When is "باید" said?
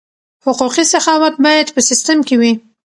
1.45-1.67